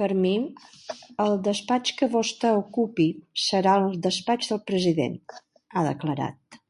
[0.00, 0.32] “Per mi
[1.26, 3.08] el despatx que vostè ocupi
[3.46, 5.20] serà el despatx del president”,
[5.78, 6.66] ha declarat.